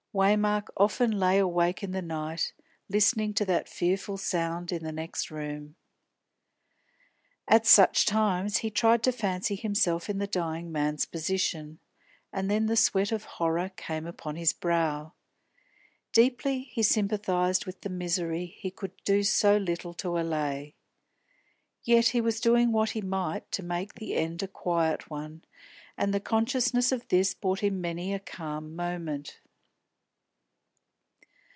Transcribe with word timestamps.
Waymark 0.13 0.67
often 0.75 1.17
lay 1.17 1.37
awake 1.37 1.81
in 1.81 1.91
the 1.91 2.01
night, 2.01 2.51
listening 2.89 3.33
to 3.35 3.45
that 3.45 3.69
fearful 3.69 4.17
sound 4.17 4.73
in 4.73 4.83
the 4.83 4.91
next 4.91 5.31
room. 5.31 5.77
At 7.47 7.65
such 7.65 8.05
times 8.05 8.57
he 8.57 8.69
tried 8.69 9.03
to 9.03 9.13
fancy 9.13 9.55
himself 9.55 10.09
in 10.09 10.17
the 10.17 10.27
dying 10.27 10.69
man's 10.69 11.05
position, 11.05 11.79
and 12.33 12.51
then 12.51 12.65
the 12.65 12.75
sweat 12.75 13.13
of 13.13 13.23
horror 13.23 13.71
came 13.77 14.05
upon 14.05 14.35
his 14.35 14.51
brow. 14.51 15.13
Deeply 16.11 16.63
he 16.63 16.83
sympathised 16.83 17.65
with 17.65 17.79
the 17.79 17.89
misery 17.89 18.47
he 18.59 18.69
could 18.69 18.91
do 19.05 19.23
so 19.23 19.55
little 19.55 19.93
to 19.93 20.17
allay. 20.19 20.75
Yet 21.85 22.07
he 22.09 22.19
was 22.19 22.41
doing 22.41 22.73
what 22.73 22.89
he 22.89 23.01
might 23.01 23.49
to 23.53 23.63
make 23.63 23.93
the 23.93 24.15
end 24.15 24.43
a 24.43 24.49
quiet 24.49 25.09
one, 25.09 25.45
and 25.97 26.13
the 26.13 26.19
consciousness 26.19 26.91
of 26.91 27.07
this 27.07 27.33
brought 27.33 27.61
him 27.61 27.79
many 27.79 28.13
a 28.13 28.19
calm 28.19 28.75
moment. 28.75 29.39